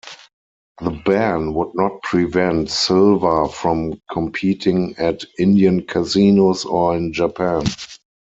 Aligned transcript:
The 0.81 0.99
ban 1.05 1.53
would 1.53 1.75
not 1.75 2.01
prevent 2.01 2.71
Silva 2.71 3.47
from 3.47 4.01
competing 4.11 4.95
at 4.97 5.23
Indian 5.37 5.83
Casinos 5.85 6.65
or 6.65 6.97
in 6.97 7.13
Japan. 7.13 7.65